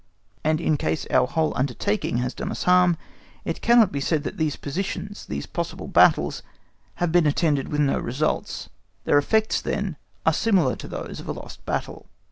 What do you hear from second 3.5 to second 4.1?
cannot be